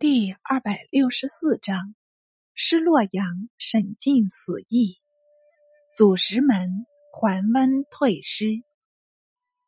[0.00, 1.96] 第二百六十四章：
[2.54, 4.96] 失洛阳，沈进死意。
[5.92, 8.62] 祖石门桓温退师。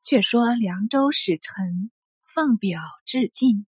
[0.04, 1.90] 却说凉州使臣
[2.32, 3.66] 奉表致晋，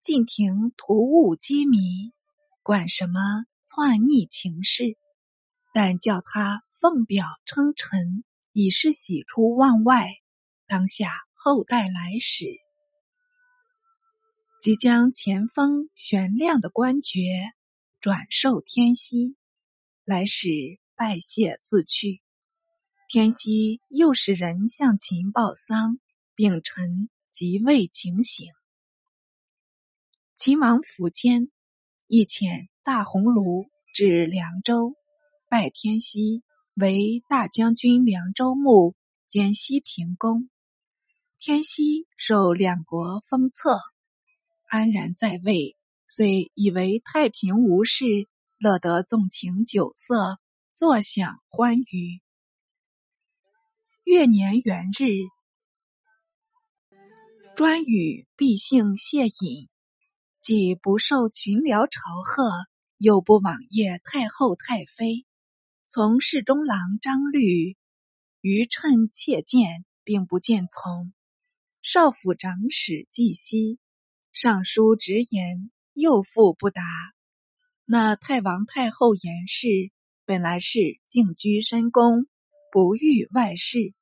[0.00, 2.14] 晋廷突兀机迷，
[2.62, 3.20] 管什么
[3.66, 4.96] 篡逆情事？
[5.74, 10.08] 但叫他奉表称臣，已是喜出望外。
[10.66, 12.61] 当下后代来使。
[14.62, 17.18] 即将前锋悬亮的官爵
[18.00, 19.34] 转授天锡，
[20.04, 20.50] 来使
[20.94, 22.22] 拜谢自去。
[23.08, 25.98] 天锡又使人向秦报丧，
[26.36, 28.52] 秉臣即位请醒。
[30.36, 31.50] 秦王府间
[32.06, 34.94] 亦遣大鸿胪至凉州，
[35.48, 36.44] 拜天锡
[36.74, 38.94] 为大将军、凉州牧
[39.26, 40.48] 兼西平公。
[41.40, 43.80] 天锡受两国封册。
[44.72, 45.76] 安然在位，
[46.08, 48.06] 虽以为太平无事，
[48.56, 50.40] 乐得纵情酒色，
[50.72, 52.22] 坐享欢娱。
[54.04, 55.28] 月年元日，
[57.54, 59.68] 专与毕姓谢隐，
[60.40, 62.50] 既不受群僚朝贺，
[62.96, 65.26] 又不往谒太后太妃，
[65.86, 67.76] 从侍中郎张律
[68.40, 71.12] 余趁切见，并不见从。
[71.82, 73.78] 少府长史季熙。
[74.32, 76.82] 上书直言，又复不答。
[77.84, 79.68] 那太王太后严氏
[80.24, 82.26] 本来是静居深宫，
[82.72, 83.92] 不遇外事，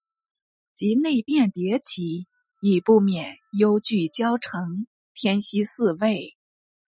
[0.72, 2.28] 及内变迭起，
[2.62, 4.86] 已不免忧惧交成。
[5.14, 6.36] 天锡四位，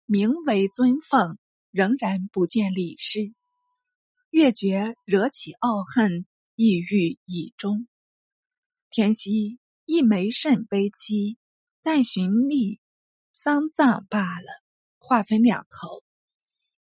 [0.07, 1.37] 名为尊奉，
[1.69, 3.33] 仍然不见礼事，
[4.31, 7.87] 越觉惹起傲恨，抑郁以终。
[8.89, 11.37] 天锡亦没甚悲戚，
[11.83, 12.79] 但寻觅。
[13.39, 14.47] 丧葬罢了，
[14.97, 16.03] 话分两头。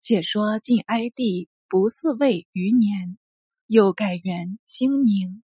[0.01, 3.17] 且说晋哀帝不嗣位余年，
[3.67, 5.45] 又改元兴宁。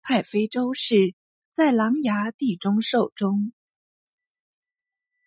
[0.00, 1.14] 太妃周氏
[1.50, 3.52] 在琅琊帝中寿终，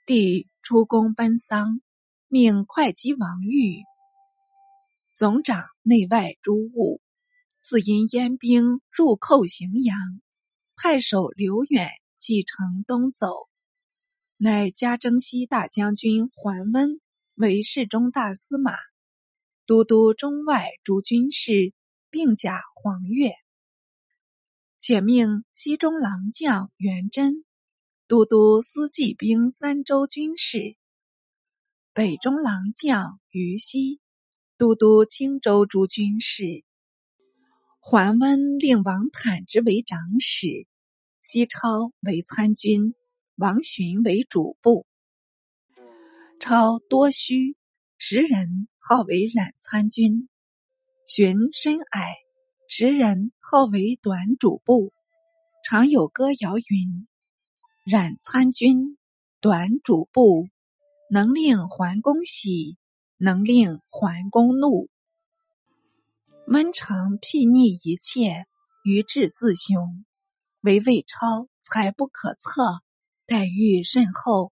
[0.08, 1.82] 帝出宫奔丧，
[2.28, 3.84] 命会稽王玉
[5.14, 7.00] 总掌内外诸务。
[7.60, 9.96] 自因燕兵入寇荥阳，
[10.76, 13.49] 太守刘远启程东走。
[14.42, 17.02] 乃加征西大将军桓温
[17.36, 18.72] 为侍中大司马，
[19.66, 21.74] 都督中外诸军事，
[22.10, 23.34] 并甲黄钺。
[24.78, 27.44] 且命西中郎将元贞
[28.08, 30.78] 都督司骑兵三州军事，
[31.92, 34.00] 北中郎将于西
[34.58, 36.64] 都督青州诸军事。
[37.82, 40.66] 桓温令王坦之为长史，
[41.22, 42.96] 西超为参军。
[43.40, 44.86] 王寻为主簿，
[46.42, 47.56] 超多须，
[47.98, 50.28] 时人号为冉参军。
[51.08, 52.16] 寻身矮，
[52.68, 54.92] 时人号为短主簿。
[55.64, 57.08] 常有歌谣云
[57.90, 58.98] ：“冉参军，
[59.40, 60.50] 短主簿，
[61.10, 62.76] 能令桓公喜，
[63.16, 64.90] 能令桓公怒。
[66.48, 68.48] 温常睥睨一切，
[68.84, 70.04] 于志自雄，
[70.60, 72.82] 唯魏超才不可测。”
[73.30, 74.52] 待遇甚厚，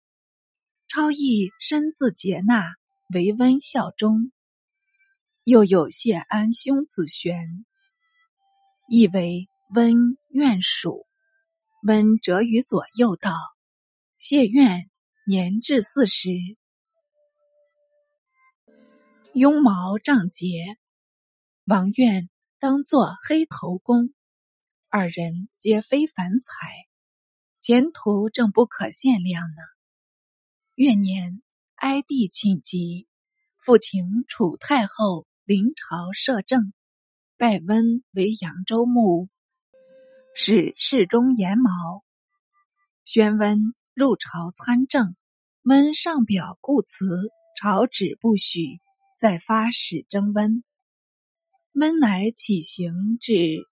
[0.89, 2.73] 超亦深自接纳，
[3.15, 4.33] 为温效忠。
[5.45, 7.65] 又有谢安兄子玄，
[8.89, 9.47] 亦为
[9.77, 9.95] 温
[10.31, 11.07] 愿属。
[11.87, 13.37] 温折于左右道
[14.19, 14.91] ：“谢愿
[15.25, 16.31] 年至四十，
[19.35, 20.49] 雍毛仗节，
[21.67, 24.13] 王愿当作黑头公。
[24.89, 26.67] 二人皆非凡才。”
[27.67, 29.57] 前途正不可限量呢。
[30.75, 31.41] 月年，
[31.77, 33.09] 哀帝请疾，
[33.57, 36.75] 复请楚太后临朝摄政，
[37.39, 39.31] 拜温为扬州牧，
[40.37, 42.05] 使侍中严毛。
[43.03, 45.17] 宣温入朝参政，
[45.63, 48.79] 温上表故辞，朝旨不许，
[49.17, 50.63] 再发使征温。
[51.73, 53.67] 温乃起行至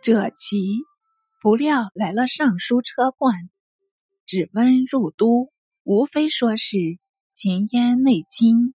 [0.00, 0.56] 者齐。
[1.42, 3.50] 不料来了尚书车冠，
[4.26, 5.50] 指温入都，
[5.82, 6.76] 无非说是
[7.32, 8.74] 秦燕内侵，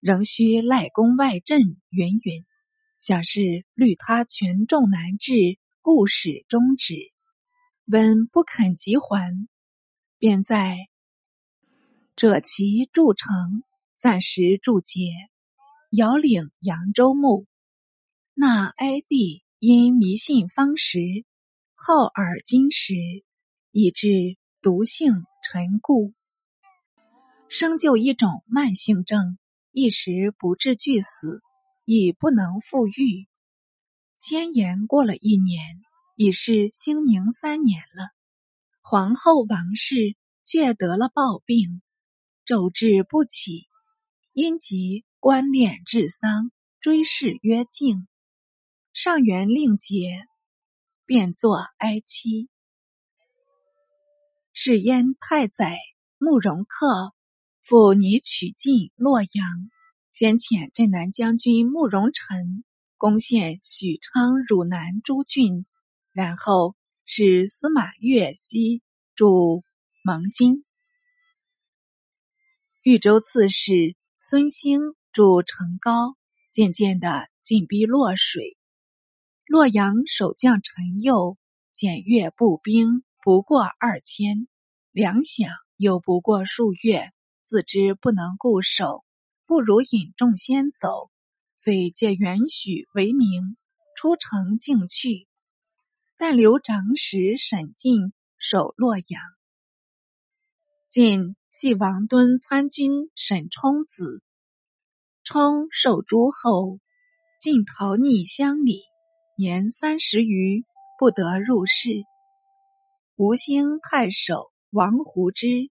[0.00, 1.60] 仍需赖宫外镇，
[1.90, 2.46] 云云，
[3.00, 6.94] 想是虑他权重难治，故使终止。
[7.84, 9.46] 温不肯急还，
[10.16, 10.78] 便在
[12.16, 13.62] 者其筑城，
[13.94, 15.02] 暂时驻节，
[15.90, 17.46] 遥领扬州牧。
[18.32, 20.98] 那哀帝因迷信方时。
[21.84, 22.94] 好耳金石，
[23.72, 26.14] 以致毒性沉固。
[27.48, 29.36] 生就一种慢性症，
[29.72, 31.42] 一时不治俱死，
[31.84, 33.26] 已不能复愈。
[34.20, 35.82] 千言过了一年，
[36.14, 38.10] 已是兴宁三年了。
[38.80, 40.14] 皇后王氏
[40.44, 41.82] 却得了暴病，
[42.44, 43.66] 肘治不起，
[44.32, 48.06] 因即官殓治丧，追谥曰敬。
[48.92, 50.28] 上元令节，
[51.12, 52.48] 便作哀戚。
[54.54, 55.76] 是燕太宰
[56.16, 57.12] 慕容恪
[57.62, 59.70] 赴拟取晋洛阳，
[60.10, 62.64] 先遣镇南将军慕容辰
[62.96, 65.66] 攻陷许昌、汝南诸郡，
[66.12, 66.74] 然后。
[67.04, 68.80] 使司马越西
[69.16, 69.64] 驻
[70.04, 70.64] 蒙津，
[72.82, 74.80] 豫州刺史孙兴
[75.12, 76.14] 驻成皋，
[76.52, 78.56] 渐渐的进逼洛水。
[79.52, 81.36] 洛阳守将陈佑
[81.74, 84.48] 检阅步兵不过二千，
[84.92, 87.12] 粮饷又不过数月，
[87.42, 89.04] 自知不能固守，
[89.44, 91.10] 不如引众先走，
[91.54, 93.58] 遂借元许为名，
[93.94, 95.28] 出城径去。
[96.16, 99.20] 但留长史沈进守洛阳。
[100.88, 104.22] 晋系王敦参军沈冲子，
[105.24, 106.78] 冲受诸侯，
[107.38, 108.80] 晋逃逆乡里，
[109.42, 110.64] 年三十余，
[111.00, 112.04] 不得入仕。
[113.16, 115.68] 吴兴太守王胡之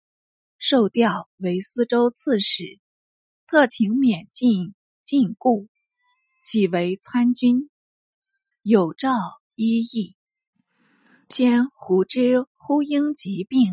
[0.60, 2.82] 受调为司州刺史，
[3.48, 4.76] 特请免进
[5.06, 5.70] 禁锢，
[6.42, 7.70] 起为参军，
[8.62, 9.14] 有诏
[9.56, 10.18] 依议。
[11.30, 13.72] 偏胡之忽因疾病，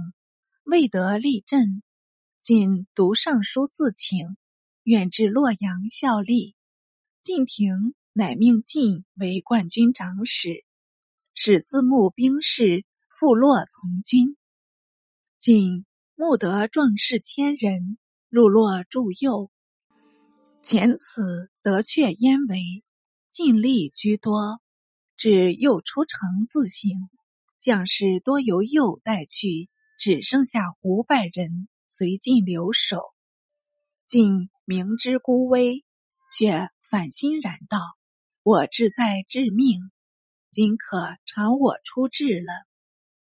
[0.62, 1.82] 未得立镇，
[2.40, 4.36] 仅读尚书自请，
[4.84, 6.54] 愿至洛阳效力。
[7.20, 10.64] 晋廷乃命晋为冠军长史，
[11.34, 12.84] 使自募兵士
[13.16, 14.36] 复洛从军。
[15.38, 15.86] 晋
[16.16, 17.96] 募得壮士千人，
[18.28, 19.52] 入洛助右。
[20.64, 22.82] 前此得却焉为，
[23.30, 24.60] 尽力居多，
[25.16, 26.90] 至又出城自省。
[27.60, 32.98] 将士多由右带去，只剩下五百人随晋留守。
[34.08, 35.84] 晋明知孤危，
[36.36, 37.78] 却反欣然道
[38.42, 39.80] ：“我志在致命，
[40.50, 42.66] 今可偿我出志了。”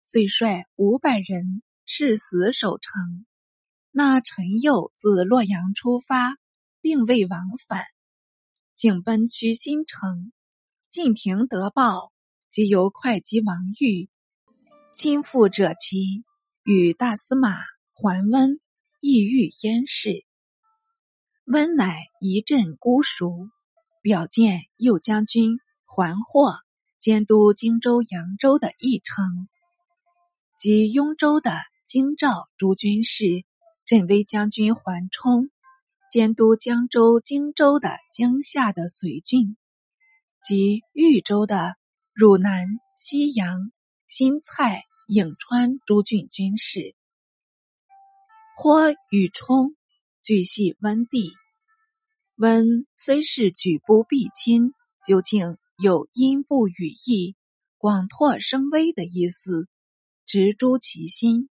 [0.04, 3.26] 遂率五百人誓死守城。
[3.90, 6.36] 那陈佑自洛阳出发，
[6.80, 7.82] 并未往返，
[8.74, 10.32] 竟奔趋新城。
[10.90, 12.12] 晋廷得报，
[12.48, 14.08] 即由会稽王玉。
[14.94, 16.24] 亲赴者其
[16.62, 17.56] 与大司马
[17.92, 18.58] 桓温
[19.00, 20.24] 意欲燕氏，
[21.44, 23.50] 温乃一阵孤熟，
[24.02, 26.56] 表见右将军桓霍
[27.00, 29.48] 监督荆州、扬州的义称，
[30.56, 31.52] 及雍州的
[31.86, 33.44] 京兆诸军事，
[33.84, 35.50] 镇威将军桓冲
[36.10, 39.56] 监督江州、荆州的江夏的绥郡，
[40.42, 41.76] 及豫州的
[42.12, 42.66] 汝南、
[42.96, 43.72] 西阳、
[44.06, 44.82] 新蔡。
[45.10, 46.94] 颍川诸郡军事，
[48.54, 49.74] 或与冲
[50.22, 51.32] 俱系温地。
[52.38, 54.72] 温虽是举步必亲，
[55.04, 57.34] 究竟有因不语义、
[57.76, 59.68] 广拓声威的意思，
[60.24, 61.48] 直诛其心。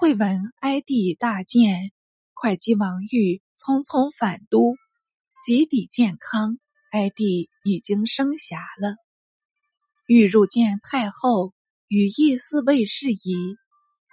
[0.00, 1.92] 会闻哀帝大健，
[2.34, 4.74] 会稽王玉匆匆返都，
[5.44, 6.58] 及抵健康，
[6.90, 8.96] 哀帝已经生暇了。
[10.06, 11.54] 欲入见太后。
[11.90, 13.56] 与义四位事宜，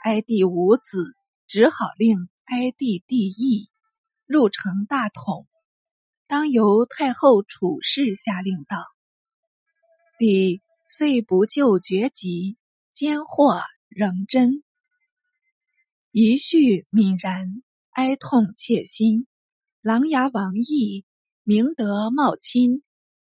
[0.05, 1.13] 哀帝无子，
[1.45, 3.69] 只好令哀帝帝义
[4.25, 5.45] 入城大统，
[6.27, 8.77] 当由太后处事下令道。
[10.17, 12.58] 帝虽不救绝疾，
[12.91, 14.63] 奸祸仍真，
[16.12, 19.27] 一绪泯然，哀痛切心。
[19.82, 21.05] 琅琊王义
[21.44, 22.84] 明德茂亲，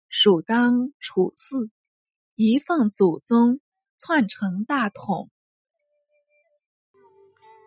[0.08, 1.70] 属当处嗣，
[2.36, 3.60] 一奉祖宗。
[4.02, 5.30] 篡成大统，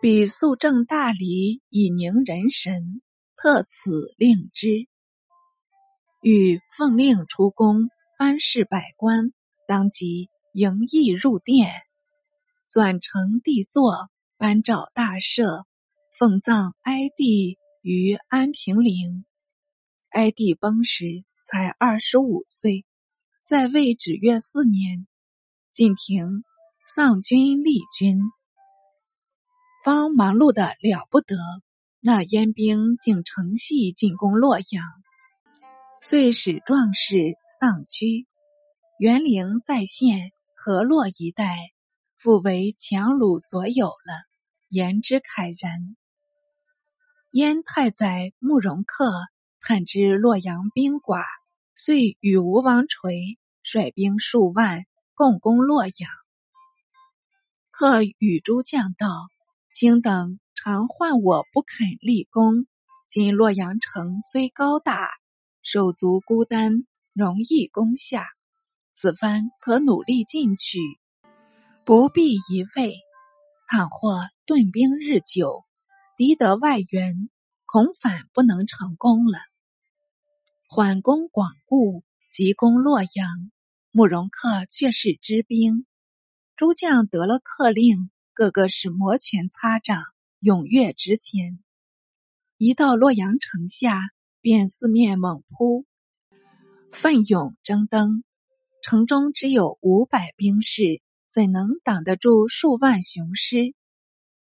[0.01, 3.03] 彼肃正大礼以宁人神，
[3.35, 4.87] 特此令之。
[6.25, 9.33] 欲奉令出宫，班氏百官
[9.67, 11.69] 当即迎诣入殿，
[12.71, 15.65] 转成帝座，颁诏大赦，
[16.17, 19.25] 奉葬哀帝于安平陵。
[20.11, 22.85] 哀帝崩时才二十五岁，
[23.45, 25.05] 在位只约四年。
[25.73, 26.45] 晋廷
[26.85, 28.17] 丧军立军，
[29.83, 31.35] 方忙碌的了不得。
[31.99, 34.85] 那燕兵竟乘隙进攻洛阳，
[36.05, 37.15] 遂使壮士
[37.61, 38.27] 丧躯。
[38.99, 41.55] 元陵再现，河洛一带
[42.17, 44.25] 复为强虏所有了，
[44.67, 45.95] 言之慨然。
[47.31, 49.09] 燕太宰慕容恪
[49.61, 51.23] 探知洛阳兵寡，
[51.73, 54.83] 遂与吴王垂率兵数万
[55.15, 55.93] 共攻洛阳。
[57.71, 59.07] 恪与诸将道
[59.71, 62.67] ：“卿等常唤我不肯立功，
[63.07, 65.09] 今洛阳城虽高大，
[65.63, 68.27] 手足孤单，容易攻下。
[68.91, 70.77] 此番可努力进取，
[71.85, 72.97] 不必一味。
[73.67, 75.63] 倘或顿兵日久，
[76.17, 77.29] 敌得外援，
[77.65, 79.39] 恐反不能成功了。
[80.67, 83.51] 缓攻广固，急攻洛阳。
[83.89, 85.85] 慕容恪却是知兵。”
[86.57, 90.03] 诸将得了客令，个个是摩拳擦掌，
[90.41, 91.63] 踊跃直前。
[92.57, 94.01] 一到洛阳城下，
[94.43, 95.85] 便四面猛扑，
[96.91, 98.25] 奋勇争登。
[98.81, 103.73] 城中只有五百兵士，怎能挡得住数万雄师？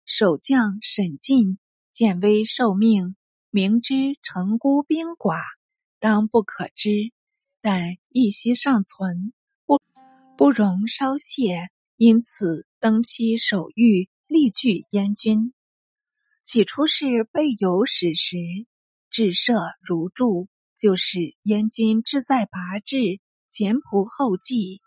[0.04, 1.58] 守将沈进
[1.92, 3.16] 见危受命，
[3.48, 5.38] 明知城孤兵寡，
[5.98, 7.10] 当不可知，
[7.62, 9.32] 但一息尚存，
[9.64, 9.80] 不
[10.36, 11.70] 不容稍懈。
[11.96, 15.54] 因此，登披守御，力拒燕军。
[16.44, 18.36] 起初是备有史实，
[19.10, 24.80] 至射如注，就是燕军志在拔志，前仆后继。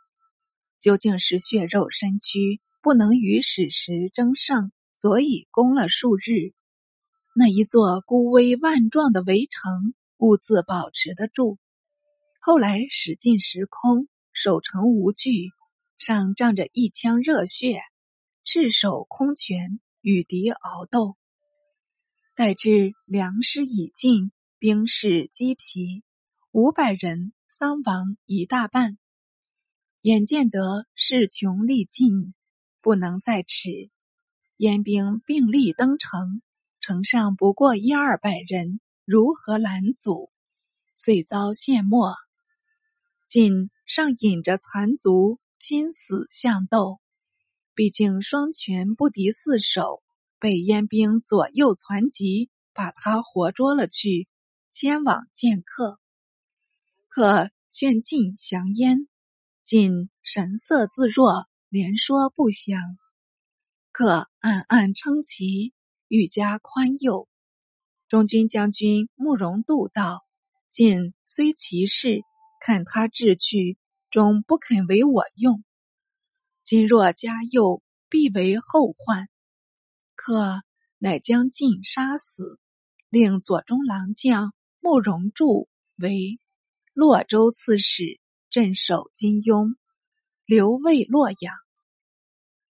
[0.79, 6.53] 究竟是血肉身躯，不能与史实争胜，所以攻了数日。
[7.35, 11.57] 那一座孤危万状的围城，兀自保持得住。
[12.39, 15.49] 后来使尽时空，守城无惧。
[15.97, 17.81] 上仗着一腔热血，
[18.45, 21.17] 赤手空拳与敌鏖斗。
[22.39, 26.05] 待至粮食已尽，兵士积疲，
[26.53, 28.97] 五百人丧亡一大半。
[30.03, 32.33] 眼见得势穷力尽，
[32.79, 33.89] 不能再持，
[34.55, 36.41] 燕兵并力登城，
[36.79, 40.31] 城上不过一二百人，如何拦阻？
[40.95, 42.15] 遂遭陷没。
[43.27, 45.41] 仅尚引着残卒。
[45.57, 47.01] 拼死相斗，
[47.75, 50.01] 毕竟双拳不敌四手，
[50.39, 54.27] 被燕兵左右攒击，把他活捉了去，
[54.71, 55.99] 迁往剑客。
[57.07, 59.07] 可劝进降燕，
[59.63, 62.79] 进神色自若，连说不降。
[63.91, 65.73] 可暗暗称奇，
[66.07, 67.27] 愈加宽宥。
[68.07, 70.25] 中军将军慕容度道
[70.71, 72.21] ：“晋虽其士，
[72.59, 73.77] 看他志趣。”
[74.11, 75.63] 终不肯为我用，
[76.63, 79.29] 今若加诱，必为后患。
[80.29, 80.61] 可
[80.99, 82.59] 乃将晋杀死，
[83.09, 86.39] 令左中郎将慕容柱为
[86.93, 88.19] 洛州刺史，
[88.51, 89.73] 镇守金庸，
[90.45, 91.55] 留卫洛阳。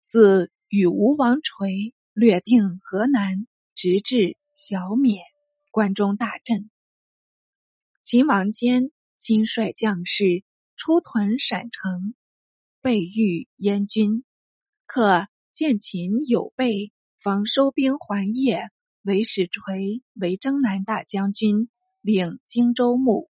[0.08, 3.46] 自与吴王垂略定河南，
[3.76, 5.22] 直至小冕，
[5.70, 6.72] 关中大震。
[8.02, 10.44] 秦王坚亲率将士。
[10.76, 12.16] 出屯陕城，
[12.82, 14.26] 备御燕军。
[14.88, 16.92] 可见秦有备，
[17.24, 18.70] 方收兵还业。
[19.02, 21.70] 韦使垂为征南大将军，
[22.02, 23.30] 领荆州牧，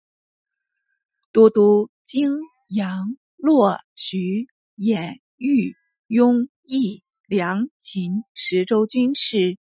[1.31, 2.31] 都督荆、
[2.67, 5.75] 扬、洛、徐、兖、豫、
[6.07, 9.57] 雍、益、梁、秦十州军事，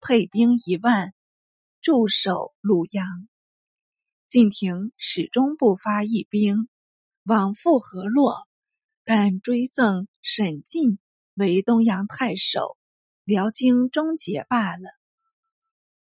[0.00, 1.14] 配兵一万，
[1.80, 3.06] 驻守鲁阳。
[4.26, 6.68] 晋廷始终不发一兵。
[7.24, 8.46] 往复河洛，
[9.04, 10.98] 但追赠沈进
[11.34, 12.76] 为东阳太守，
[13.26, 14.88] 辽经终结罢了。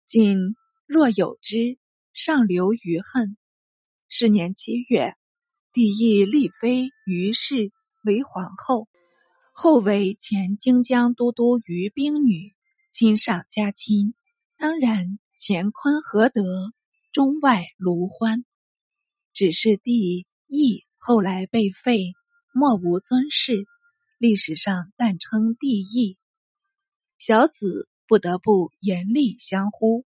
[0.05, 1.79] 今若有之，
[2.13, 3.35] 尚留余恨。
[4.07, 5.15] 是年七月，
[5.73, 7.71] 帝义立妃于氏
[8.03, 8.87] 为皇后，
[9.53, 12.53] 后为前荆江都督于兵女，
[12.91, 14.13] 亲上加亲。
[14.55, 16.43] 当然乾坤合德，
[17.11, 18.45] 中外卢欢。
[19.33, 20.85] 只是帝义。
[20.99, 22.13] 后来被废，
[22.53, 23.65] 莫无尊谥。
[24.19, 26.18] 历史上但称帝义，
[27.19, 30.05] 小子不得不严厉相呼，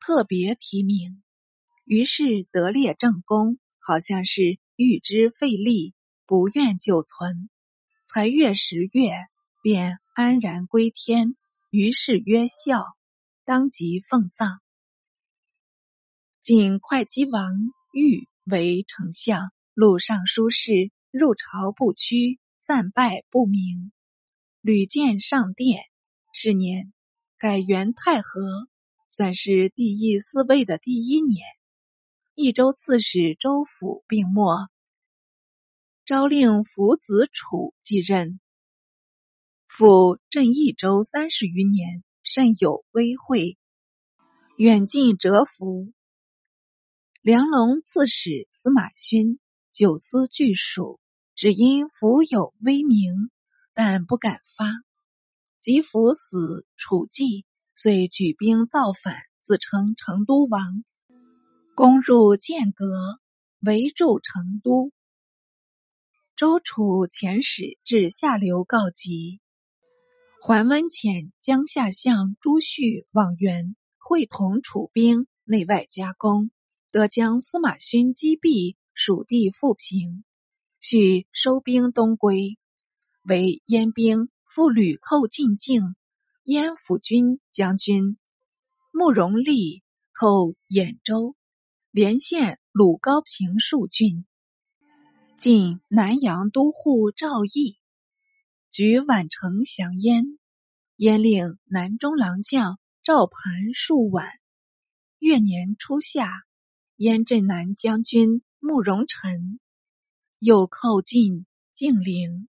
[0.00, 1.22] 特别提名。
[1.84, 5.92] 于是得列正宫，好像是欲之费力，
[6.24, 7.50] 不愿久存。
[8.06, 9.12] 才月十月，
[9.62, 11.36] 便安然归天。
[11.68, 12.86] 于是曰孝，
[13.44, 14.62] 当即奉葬。
[16.40, 17.52] 晋会稽王
[17.92, 19.52] 玉为丞相。
[19.74, 23.92] 录尚书事入朝不趋，暂拜不明。
[24.62, 25.89] 屡见上殿。
[26.32, 26.92] 是年
[27.38, 28.40] 改元太和，
[29.08, 31.44] 算是帝义嗣位的第一年。
[32.34, 34.68] 益州刺史周府病没，
[36.04, 38.40] 诏令福子楚继任。
[39.66, 43.58] 府镇益州三十余年，甚有威惠。
[44.56, 45.92] 远近折服。
[47.22, 49.38] 梁龙刺史司马勋
[49.72, 51.00] 久思惧蜀，
[51.34, 53.30] 只因福有威名，
[53.74, 54.66] 但不敢发。
[55.60, 57.44] 及福死，楚忌，
[57.76, 60.82] 遂举兵造反，自称成都王，
[61.74, 63.20] 攻入剑阁，
[63.60, 64.90] 围住成都。
[66.34, 69.40] 周楚遣使至下流告急。
[70.40, 76.50] 桓温遣江夏相朱旭往援，会同楚兵内外夹攻，
[76.90, 80.24] 得将司马勋击毙，蜀地复平。
[80.80, 82.56] 续收兵东归，
[83.24, 85.94] 为燕兵复屡寇进境。
[86.42, 88.18] 燕府军将军
[88.92, 91.36] 慕容立寇兖州，
[91.92, 94.26] 连县鲁高平数郡。
[95.38, 97.78] 晋南阳都护赵毅。
[98.70, 100.24] 举宛城降燕，
[100.96, 104.26] 燕令南中郎将赵盘数宛。
[105.20, 106.28] 越年初夏，
[106.96, 109.60] 燕镇南将军慕容辰
[110.40, 112.48] 又寇进晋陵，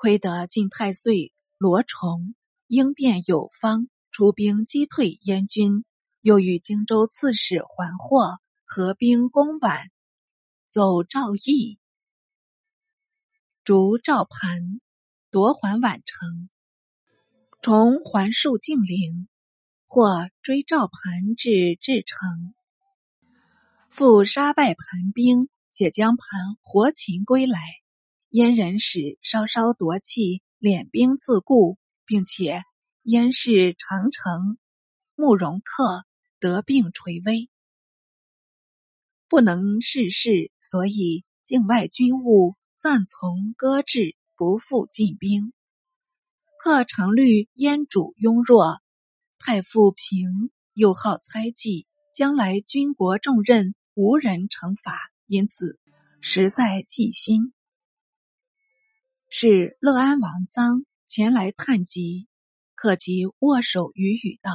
[0.00, 2.34] 亏得晋太岁罗崇
[2.68, 5.84] 应变有方，出兵击退燕军，
[6.22, 9.88] 又与荆州刺史桓获合兵攻宛，
[10.70, 11.78] 走赵邑，
[13.62, 14.80] 逐赵盘。
[15.30, 16.48] 夺还宛城，
[17.60, 19.28] 重还戍晋陵，
[19.86, 22.54] 或追赵盘至至城，
[23.90, 27.60] 复杀败盘兵，且将盘活擒归来。
[28.30, 32.62] 燕人使稍稍夺气，敛兵自固，并且
[33.02, 34.58] 燕氏长城
[35.14, 36.02] 慕容恪
[36.40, 37.50] 得病垂危，
[39.28, 44.16] 不能事事，所以境外军务暂从搁置。
[44.36, 45.52] 不复进兵，
[46.64, 48.78] 克常虑燕主庸弱，
[49.38, 55.78] 太傅平又好猜忌，将来军国重任无人惩罚，因此
[56.22, 57.52] 实在忌心。
[59.32, 62.26] 是乐安王臧前来探疾，
[62.74, 64.50] 克即握手语语道：“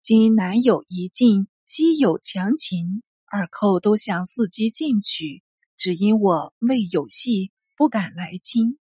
[0.00, 5.42] 今南有一晋，西有强秦，二寇都想伺机进取，
[5.76, 8.78] 只因我未有隙，不敢来侵。”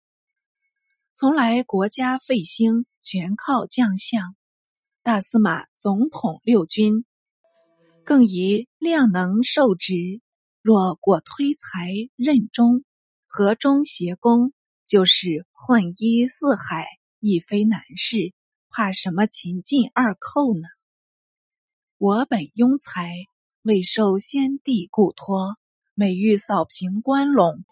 [1.15, 4.35] 从来国家废兴，全靠将相。
[5.01, 7.05] 大司马总统六军，
[8.05, 10.21] 更宜量能受职。
[10.61, 12.85] 若果推才任中，
[13.25, 14.53] 和中协攻，
[14.93, 16.85] 就是混一四海，
[17.19, 18.31] 亦非难事。
[18.69, 20.67] 怕什么秦晋二寇呢？
[21.97, 23.11] 我本庸才，
[23.63, 25.55] 未受先帝故托，
[25.95, 27.63] 每欲扫平关陇，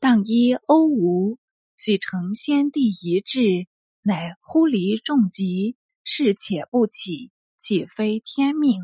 [0.00, 1.38] 当依欧吴。
[1.76, 3.68] 许承先帝遗志，
[4.02, 8.80] 乃忽离重疾，事且不起，岂非天命？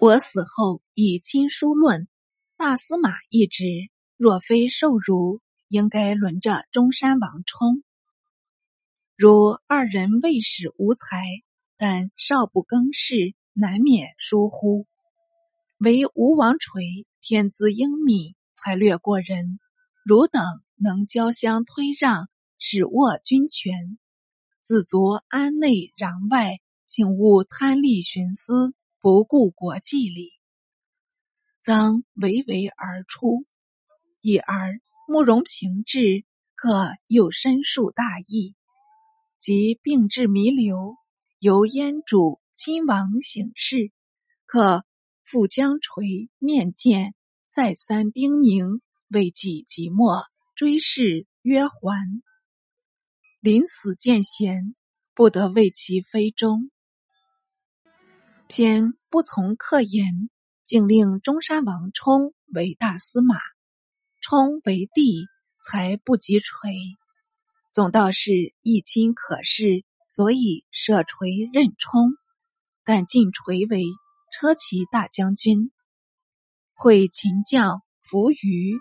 [0.00, 2.08] 我死后以亲书论
[2.56, 3.66] 大司马一职，
[4.16, 7.82] 若非受辱，应该轮着中山王冲。
[9.16, 11.24] 如二人未始无才，
[11.76, 14.86] 但少不更事，难免疏忽。
[15.78, 19.58] 唯吴王垂天资英敏，才略过人，
[20.04, 20.42] 汝等。
[20.80, 22.28] 能交相推让，
[22.60, 23.98] 使握军权，
[24.62, 30.30] 自足安内攘外，请勿贪利徇私，不顾国际礼。
[31.60, 33.44] 臧娓娓而出，
[34.20, 34.78] 一而
[35.10, 38.54] 慕容平治，可又深述大义。
[39.40, 40.96] 即病至弥留，
[41.38, 43.90] 由燕主亲王省事，
[44.44, 44.84] 可
[45.24, 47.14] 复将垂面见，
[47.48, 50.26] 再三叮咛，未及即墨。
[50.54, 51.96] 追谥曰桓，
[53.40, 54.74] 临死见贤，
[55.14, 56.70] 不得为其非忠，
[58.46, 60.28] 偏不从客言，
[60.66, 63.36] 竟令中山王冲为大司马，
[64.20, 65.26] 冲为帝，
[65.62, 66.74] 才不及锤。
[67.70, 72.12] 总道是一亲可视，所以舍垂任冲，
[72.84, 73.84] 但晋垂为
[74.32, 75.70] 车骑大将军，
[76.74, 78.78] 会秦将扶余。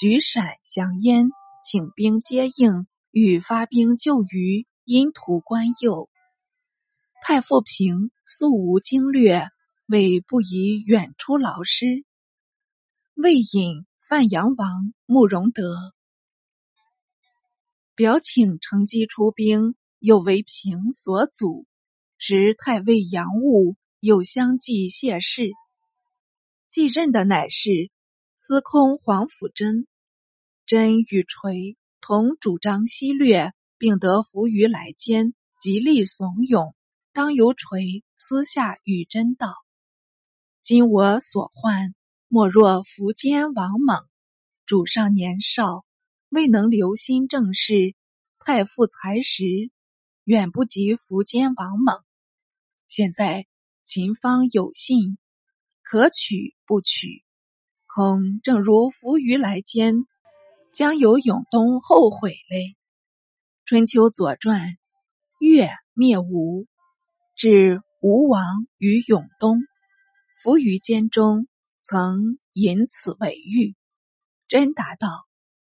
[0.00, 1.28] 举陕降燕，
[1.62, 6.10] 请兵接应，欲发兵救于阴图关右。
[7.22, 9.48] 太傅平素无经略，
[9.86, 12.04] 为不宜远出劳师，
[13.14, 15.94] 未引范阳王慕容德，
[17.94, 21.64] 表请乘机出兵，又为平所阻，
[22.18, 25.52] 执太尉杨务又相继谢世。
[26.68, 27.90] 继任的乃是。
[28.36, 29.86] 司空黄甫真，
[30.66, 36.74] 真与垂同主张西略，并得伏于来监，极力怂恿，
[37.14, 39.54] 当由垂私下与真道
[40.62, 41.94] ：“今我所患，
[42.34, 44.08] 莫若苻坚王猛，
[44.66, 45.84] 主上年少，
[46.30, 47.94] 未能留心政事，
[48.40, 49.44] 太傅才识，
[50.24, 52.02] 远不及苻坚王猛。
[52.88, 53.46] 现在
[53.84, 55.16] 秦方有信，
[55.84, 57.22] 可取不取？
[57.86, 60.04] 恐正如浮于来间，
[60.74, 62.74] 将有永东后悔嘞。”
[63.64, 64.60] 《春秋左传》
[65.38, 66.66] 越灭吴，
[67.36, 69.60] 至吴王于永东，
[70.42, 71.46] 浮于监中，
[71.84, 73.76] 曾引此为喻。
[74.48, 75.26] 真答道：“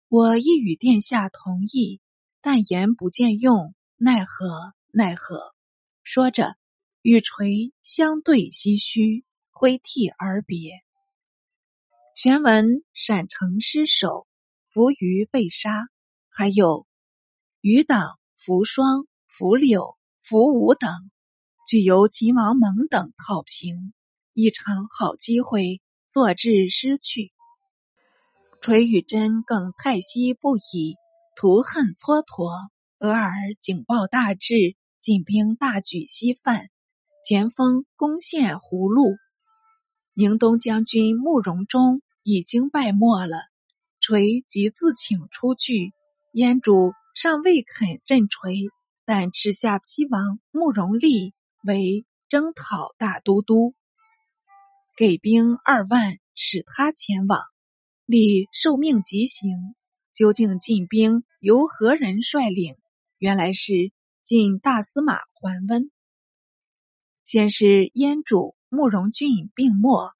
[0.08, 2.00] 我亦与殿下同意，
[2.40, 5.52] 但言不见用，奈何奈何？”
[6.02, 6.56] 说着，
[7.02, 10.80] 与垂相对唏嘘，挥涕而别。
[12.14, 14.26] 玄文陕城失守，
[14.68, 15.88] 伏于被杀，
[16.30, 16.86] 还有。
[17.60, 21.10] 余党扶霜、扶柳、扶武等，
[21.68, 23.92] 俱由秦王蒙等讨平，
[24.32, 25.82] 一场好机会
[26.16, 27.30] 坐至失去。
[28.62, 30.96] 垂与真更叹息不已，
[31.36, 32.70] 图恨蹉跎。
[33.00, 36.70] 俄而警报大至，进兵大举西犯，
[37.22, 39.14] 前锋攻陷葫芦。
[40.14, 43.36] 宁东将军慕容忠已经败没了，
[44.00, 45.92] 垂即自请出去，
[46.32, 46.94] 燕主。
[47.14, 48.68] 尚未肯认垂，
[49.04, 53.74] 但敕下丕王慕容立为征讨大都督，
[54.96, 57.40] 给兵二万，使他前往。
[58.06, 59.50] 立受命即行。
[60.14, 62.74] 究竟进兵由何人率领？
[63.18, 65.90] 原来是晋大司马桓温。
[67.24, 70.14] 先是燕主慕容俊病没，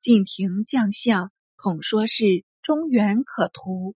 [0.00, 3.94] 晋廷将相统说是中原可图，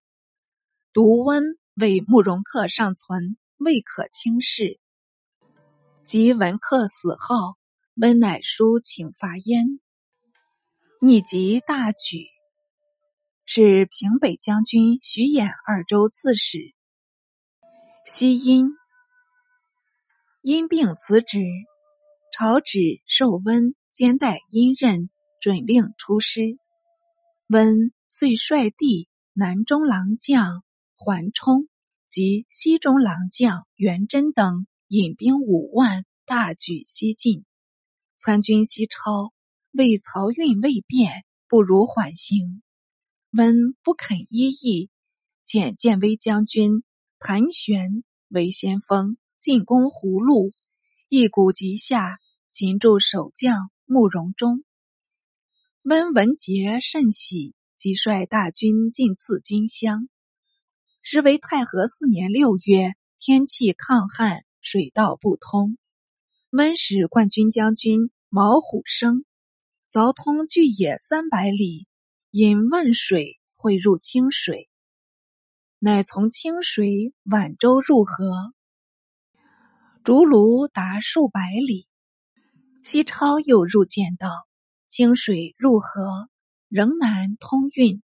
[0.93, 1.57] 独温。
[1.79, 4.79] 为慕容克尚存，未可轻视。
[6.05, 7.55] 及文客死后，
[7.93, 9.79] 温乃书请伐燕，
[10.99, 12.25] 逆及大举，
[13.45, 16.73] 是平北将军徐衍二州刺史。
[18.05, 18.69] 西因
[20.41, 21.39] 因病辞职，
[22.33, 26.57] 朝旨授温兼代阴任，准令出师。
[27.47, 30.63] 温遂率弟南中郎将。
[30.99, 31.67] 桓冲
[32.09, 37.45] 及西中郎将元贞等引兵五万，大举西进。
[38.15, 39.31] 参军西超
[39.71, 42.61] 为漕运未便，不如缓行。
[43.31, 44.89] 温不肯依议，
[45.45, 46.83] 遣建威将军
[47.19, 50.51] 谭玄为先锋，进攻葫芦，
[51.09, 52.17] 一鼓即下，
[52.51, 54.63] 擒住守将慕容忠。
[55.83, 60.09] 温闻捷甚喜，即率大军进刺荆襄。
[61.01, 65.77] 时为太和四年六月，天气抗旱，水道不通。
[66.49, 69.23] 温使冠军将军毛虎生
[69.89, 71.87] 凿通巨野三百里，
[72.31, 74.69] 引汶水汇入清水，
[75.79, 78.51] 乃从清水宛州入河，
[80.03, 81.87] 竹庐达数百里。
[82.83, 84.45] 西超又入见道，
[84.89, 86.27] 清水入河
[86.67, 88.03] 仍难通运，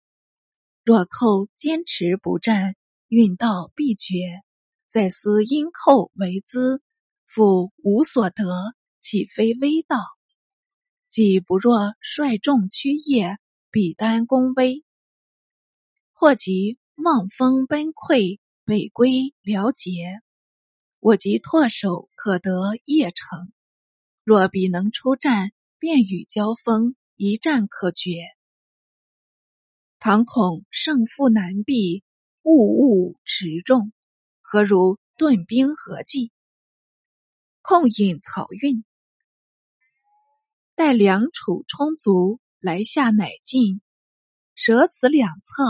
[0.85, 2.77] 若寇坚持不战。
[3.09, 4.15] 运道必绝，
[4.89, 6.81] 再思因寇为资，
[7.27, 9.99] 复无所得，岂非危道？
[11.13, 13.37] 既不若率众驱业，
[13.71, 14.83] 比单攻威。
[16.15, 19.91] 或即望风奔溃，北归辽结，
[21.01, 22.51] 我即唾手可得
[22.87, 23.53] 邺城。
[24.25, 28.23] 若彼能出战，便与交锋，一战可决。
[29.99, 32.03] 倘恐胜负难避。
[32.45, 33.93] 物物持重，
[34.41, 36.33] 何如顿兵合计，
[37.61, 38.83] 控引漕运，
[40.85, 43.81] 待粮储充足，来下乃进。
[44.57, 45.63] 舍此两策，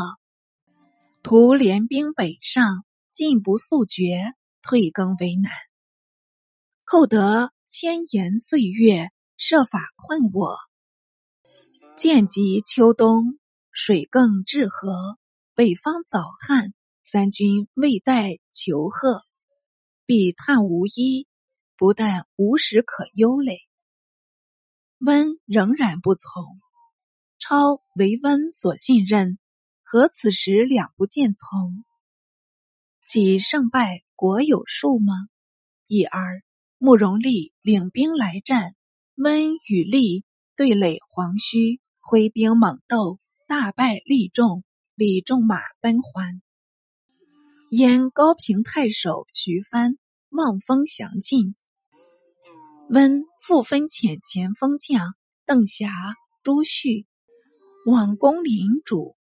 [1.23, 5.53] 图联兵北上，进不速决，退更为难。
[6.87, 10.57] 寇得千言岁月，设法困我。
[11.95, 13.39] 渐及秋冬，
[13.71, 15.19] 水更至河。
[15.55, 16.73] 北方早旱，
[17.03, 19.21] 三军未待求贺，
[20.07, 21.29] 必叹无衣，
[21.77, 23.59] 不但无食可忧嘞。
[25.05, 26.45] 温仍然不从，
[27.39, 29.39] 超为温所信任，
[29.83, 31.85] 何此时两不见从？
[33.07, 35.13] 其胜败果有数吗？
[35.89, 36.43] 一而
[36.79, 38.77] 慕容立领兵来战，
[39.17, 40.25] 温与立
[40.57, 44.65] 对垒黄须，挥兵猛斗，大败利众。
[44.95, 46.43] 李众马奔还，
[47.71, 49.97] 燕高平太守徐帆
[50.29, 51.57] 望风降晋。
[52.91, 55.91] 温复分遣前锋将邓霞、
[56.45, 57.09] 朱旭
[57.85, 59.17] 往攻领主，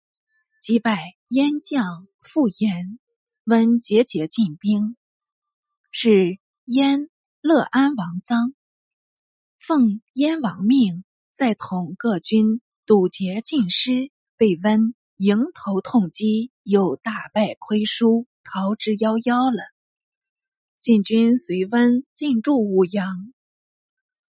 [0.60, 2.98] 击败燕将傅延。
[3.44, 4.98] 温节节进兵，
[5.92, 7.10] 是燕
[7.42, 8.54] 乐安王臧
[9.60, 19.62] 奉燕王命，再统各军堵截进师，被温迎头痛击，又大败亏输，逃之夭夭了。
[20.80, 23.32] 晋军随温进驻武阳。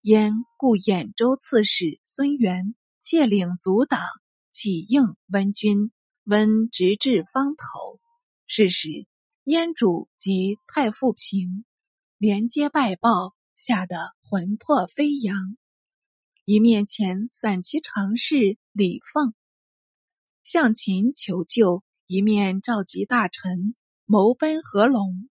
[0.04, 4.02] 燕故兖州刺史孙元窃领阻挡，
[4.50, 5.92] 起应温军，
[6.24, 8.00] 温直至方头。
[8.46, 9.06] 是时，
[9.44, 11.64] 燕主及太傅平
[12.18, 15.56] 连接败报，吓得魂魄飞扬。
[16.44, 19.32] 一面前散骑常侍李凤
[20.42, 25.30] 向秦求救，一面召集大臣谋奔合龙。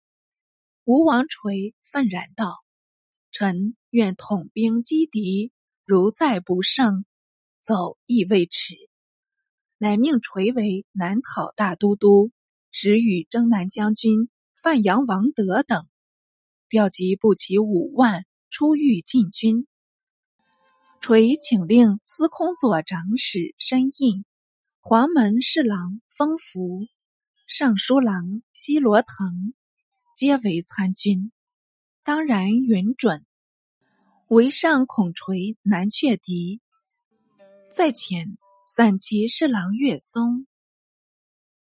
[0.85, 2.63] 吴王垂愤然道。
[3.33, 5.53] 臣愿统兵击敌，
[5.85, 7.05] 如再不胜，
[7.61, 8.75] 走亦未迟。
[9.79, 12.33] 乃命垂为南讨大都督，
[12.71, 14.29] 时与征南将军
[14.61, 15.87] 范阳王德等
[16.69, 19.67] 调集步骑五万出狱进军。
[21.01, 24.25] 垂请令司空左长史申印、
[24.81, 26.87] 黄门侍郎封福、
[27.47, 29.55] 尚书郎西罗腾
[30.15, 31.33] 皆为参军。
[32.11, 33.25] 当然允准。
[34.27, 36.61] 为上孔垂难却敌，
[37.73, 40.45] 在前散骑侍郎岳松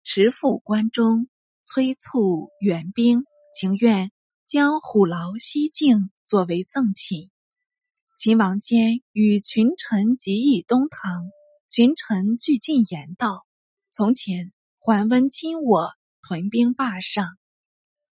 [0.05, 1.29] 持赴关中，
[1.65, 4.13] 催促援兵，情愿
[4.47, 7.33] 将虎牢西境作为赠品。
[8.17, 11.25] 秦王坚与群臣集议东堂，
[11.69, 13.45] 群臣俱进言道
[13.91, 15.91] ：“从前桓温亲我，
[16.23, 17.37] 屯兵霸上。”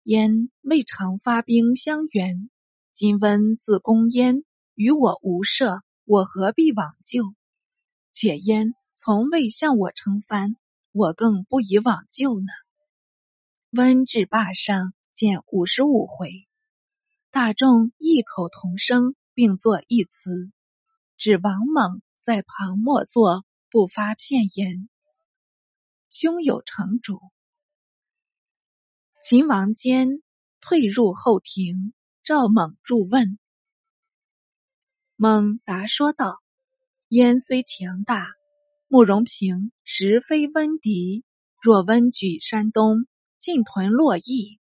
[0.08, 2.50] 燕未尝发兵相援，
[2.94, 7.36] 今温自攻燕，与我无涉，我何必往救？
[8.14, 10.56] 且燕从未向我称藩，
[10.94, 12.48] 我更不宜往救呢。
[13.72, 16.48] 温至霸上见五十五回，
[17.30, 20.54] 大众异口同声，并作一词，
[21.18, 24.88] 指王猛在旁默坐，不发片言。
[26.10, 27.20] 胸有成竹。
[29.20, 30.22] 秦王坚
[30.62, 31.92] 退入后庭，
[32.24, 33.40] 赵猛入问。
[35.16, 36.40] 猛答说道
[37.10, 38.28] ：“燕虽强大，
[38.88, 41.26] 慕容平实非温敌。
[41.62, 43.08] 若温举山东，
[43.40, 44.60] 进屯洛邑，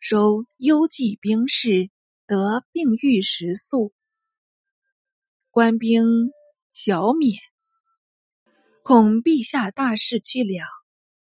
[0.00, 1.90] 收幽济兵士，
[2.26, 3.94] 得并御食粟，
[5.50, 6.04] 官兵
[6.72, 7.40] 小免，
[8.82, 10.66] 恐陛下大事去了。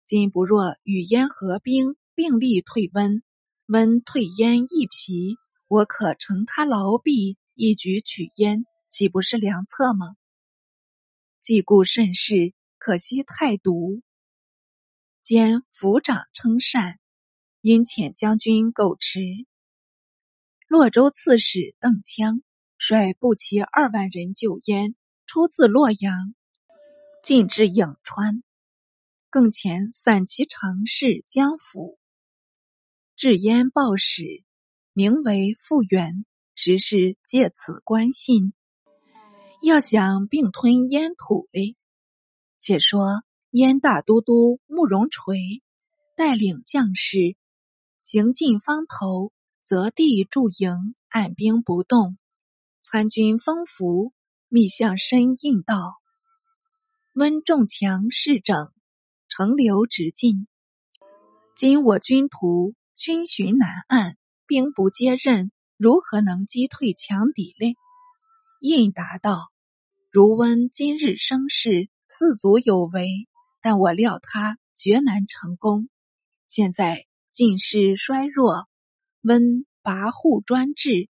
[0.03, 3.23] 今不若与燕合兵。”并力退温，
[3.67, 5.36] 温退烟一疲，
[5.67, 10.15] 我可乘他劳弊，一举取烟，岂不是良策吗？
[11.41, 14.02] 既故甚是，可惜太毒。
[15.23, 16.99] 兼府长称善，
[17.62, 19.21] 因遣将军苟持、
[20.67, 22.41] 洛州刺史邓羌
[22.78, 24.95] 率步骑二万人救燕，
[25.26, 26.36] 出自洛阳，
[27.23, 28.43] 进至颍川，
[29.30, 31.97] 更遣散骑常侍江府。
[33.15, 34.43] 至燕报使，
[34.91, 38.54] 名为复原，实是借此关信。
[39.62, 41.78] 要想并吞燕土嘞，
[42.60, 45.62] 且说燕大都督慕容垂
[46.17, 47.38] 带领将士
[48.02, 52.17] 行进方头，择地驻营，按兵不动。
[52.82, 54.12] 参军封福
[54.49, 56.02] 密向申应道
[57.13, 58.73] ：“温仲强势整，
[59.30, 60.47] 乘流直进。
[61.56, 67.75] 今我军徒。”军巡南岸，兵不接刃，如何能击退强敌嘞？
[68.62, 69.51] 应答道
[70.12, 73.08] ：“如温今日声势，四足有为，
[73.62, 75.89] 但我料他绝难成功。
[76.47, 78.67] 现在进士衰弱，
[79.21, 81.10] 温跋扈专制，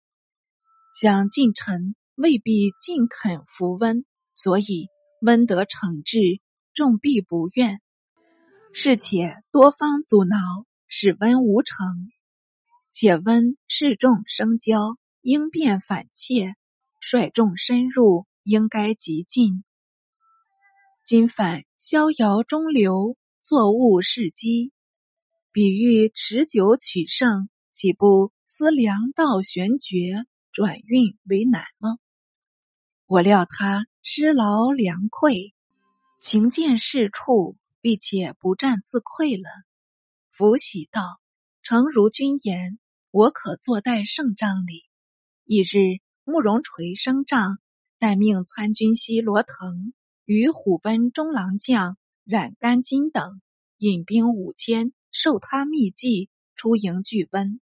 [0.94, 4.88] 想进臣未必尽肯服温，所以
[5.22, 6.42] 温得惩治，
[6.74, 7.80] 众必不愿。
[8.74, 10.36] 是且多方阻挠。”
[10.92, 12.10] 使温无成，
[12.90, 16.56] 且温示众生骄，应变反切，
[16.98, 19.62] 率众深入，应该急进。
[21.04, 24.72] 今反逍遥中流，作物是机，
[25.52, 31.98] 比喻持久取胜，岂不思良道玄绝，转运为难吗？
[33.06, 35.52] 我料他失劳粮匮，
[36.18, 39.48] 情见事处，必且不战自溃了。
[40.40, 41.20] 福喜道
[41.62, 42.78] ：“诚如君言，
[43.10, 44.84] 我可坐待胜帐里。”
[45.44, 47.58] 一日，慕容垂升帐，
[47.98, 49.92] 待命参军西罗腾
[50.24, 53.42] 与虎贲中郎将冉甘金等
[53.76, 57.60] 引兵五千，受他密计出营拒奔。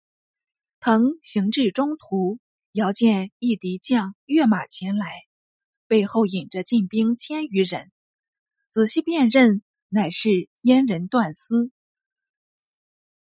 [0.78, 2.38] 腾行至中途，
[2.70, 5.10] 遥见一敌将跃马前来，
[5.88, 7.90] 背后引着进兵千余人。
[8.68, 11.72] 仔细辨认，乃是燕人段思。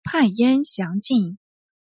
[0.10, 1.38] 叛燕降晋，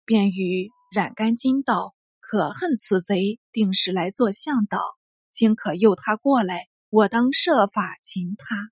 [0.05, 4.77] 便与冉甘金道：“可恨此贼，定是来做向导，
[5.31, 8.69] 今可诱他过来，我当设法擒他。”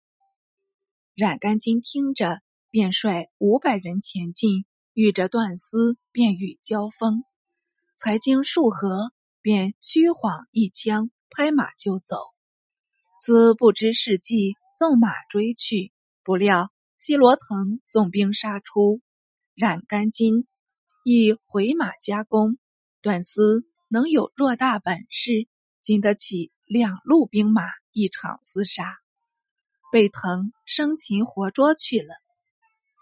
[1.18, 4.66] 冉甘金听着，便率五百人前进。
[4.94, 7.24] 遇着段思，便与交锋，
[7.98, 12.18] 才经数合，便虚晃一枪，拍马就走。
[13.20, 15.92] 兹不知是计，纵马追去，
[16.24, 19.02] 不料西罗腾纵兵杀出，
[19.60, 20.48] 冉甘金
[21.04, 22.58] 以回马加攻。
[23.02, 25.50] 段思能有偌大本事，
[25.82, 28.86] 经得起两路兵马一场厮杀，
[29.92, 32.16] 被藤生擒活捉去了。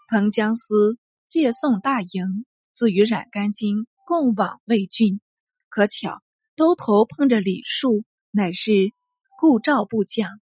[0.08, 0.98] 藤将司。
[1.28, 5.20] 借送大营，自与冉甘金共往魏郡。
[5.68, 6.22] 可巧
[6.56, 8.94] 兜头碰着李树，乃是
[9.38, 10.40] 顾赵部将，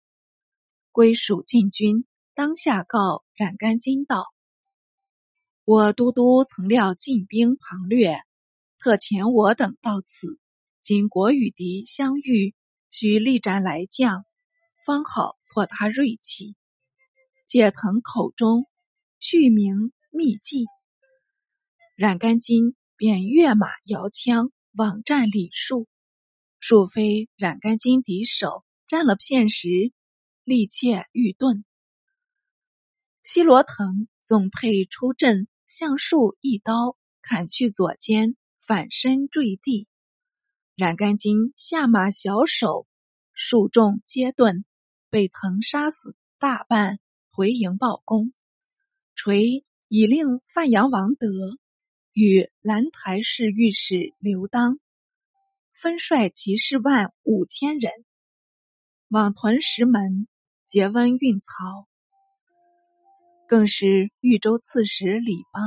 [0.93, 2.07] 归属晋军。
[2.37, 4.33] 当下告冉甘金道
[5.67, 8.21] ：“我都督曾料进兵庞略，
[8.79, 10.39] 特遣我等到此。
[10.81, 12.55] 今国与敌相遇，
[12.93, 14.25] 需力战来将，
[14.85, 16.55] 方好挫他锐气。”
[17.49, 18.69] 借腾口中
[19.19, 20.67] 续名秘计。
[21.97, 25.89] 冉甘金便跃马摇枪往战李树，
[26.61, 29.93] 树非冉甘金敌手，战了片时，
[30.45, 31.65] 力怯欲遁。
[33.25, 39.89] 西罗腾总配出阵，向树一刀砍去左肩，反身坠地。
[40.77, 42.87] 冉甘金下马小手，
[43.35, 44.65] 数众皆遁，
[45.11, 46.99] 被藤杀死大半，
[47.31, 48.33] 回营报功。
[49.15, 51.29] 垂已令范阳王德。
[52.19, 54.81] 与兰台市御史刘当
[55.75, 57.93] 分率骑士万五千人
[59.09, 60.27] 往屯石门
[60.65, 61.87] 结温运曹，
[63.49, 65.63] 更是豫州刺史李邦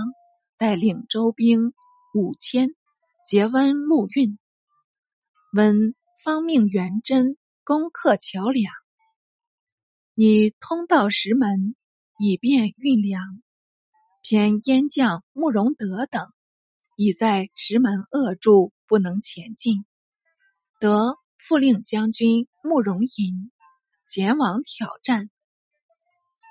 [0.58, 1.74] 带领州兵
[2.14, 2.70] 五千
[3.26, 4.38] 结温陆运。
[5.54, 8.74] 温方命元贞攻克桥梁，
[10.14, 11.76] 拟通道石门
[12.20, 13.22] 以便运粮，
[14.22, 16.28] 偏燕将慕容德等。
[16.98, 19.86] 已在石门扼住，不能前进。
[20.82, 23.52] 得复令将军慕容寅
[24.06, 25.30] 前往挑战，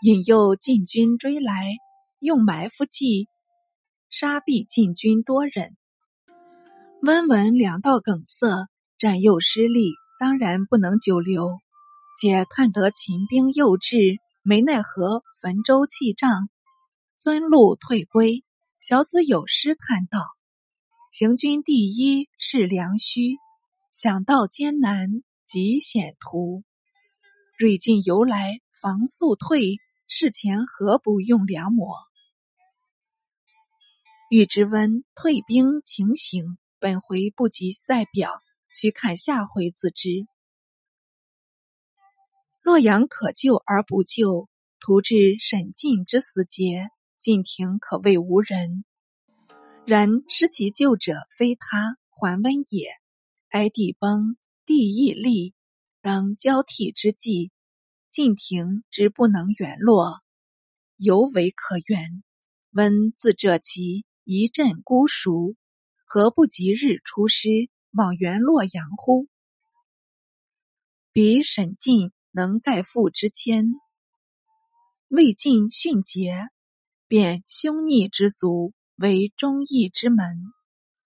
[0.01, 1.65] 引诱晋军追来，
[2.21, 3.27] 用埋伏计
[4.11, 5.77] 杀毙晋军多人。
[7.03, 11.59] 温文两道梗塞，战又失利，当然不能久留。
[12.17, 16.49] 且探得秦兵诱至，没奈何，焚舟弃帐，
[17.19, 18.45] 遵路退归。
[18.81, 20.25] 小子有诗叹道。
[21.11, 23.37] 行军第一是良虚，
[23.93, 25.09] 想到艰难
[25.45, 26.63] 极险途。
[27.59, 29.79] 锐进由来防速退，
[30.11, 31.87] 事前何不用良谋？
[34.31, 38.41] 欲知温退兵情形，本回不及赛表，
[38.73, 40.27] 须看下回自知。
[42.63, 44.49] 洛阳可救而不救，
[44.81, 46.89] 徒致沈进之死节。
[47.21, 48.87] 晋廷可谓无人。
[49.85, 52.89] 然失其救者非他，桓温也。
[53.51, 55.53] 哀帝崩，帝亦立，
[56.01, 57.51] 当交替之际，
[58.19, 60.19] 晋廷之不能远洛，
[60.97, 62.25] 尤为可原。
[62.73, 65.55] 温自这其一阵孤熟，
[66.05, 67.49] 何不即日出师
[67.93, 69.29] 往援洛阳乎？
[71.13, 73.67] 彼沈进能盖父之谦，
[75.07, 76.33] 未尽训节，
[77.07, 78.75] 便凶逆之族。
[78.97, 80.27] 为忠义之门，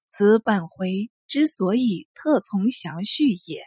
[0.08, 3.60] 此本回之所以特从详叙也。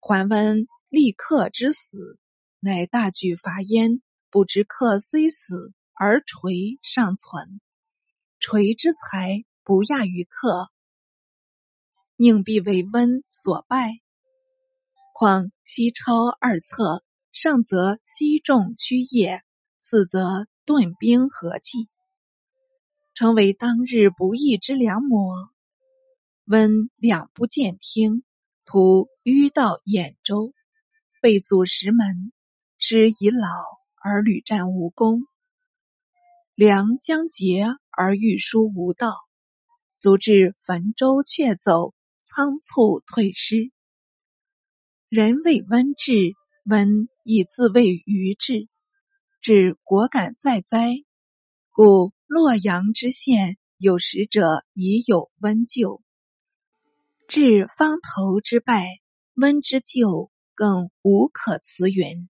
[0.00, 2.18] 桓温立客之死，
[2.64, 4.00] 乃大举伐燕，
[4.30, 7.60] 不知客虽死，而垂尚存。
[8.38, 10.70] 垂之才不亚于客，
[12.14, 13.98] 宁必为温所败？
[15.12, 17.02] 况西超二策，
[17.32, 19.42] 上则西重驱业，
[19.80, 21.88] 次则顿兵合计。
[23.12, 25.18] 成为当日不义之良谋。
[26.44, 28.22] 温两不见听，
[28.64, 30.54] 徒迂到兖州，
[31.20, 32.31] 被阻石门，
[32.84, 33.46] 师已老
[34.02, 35.20] 而屡战无功。
[36.56, 39.14] 粮将竭而欲书无道，
[39.96, 43.70] 卒至汾州却走，仓促退失。
[45.08, 48.66] 人谓温至，温以自谓于至，
[49.40, 50.96] 至果敢在哉？
[51.70, 56.02] 故洛阳之县有识者已有温旧。
[57.28, 58.84] 至方头之败，
[59.34, 62.28] 温之旧更无可辞云。